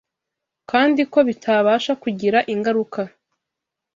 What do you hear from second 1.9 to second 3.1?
kugira ingaruka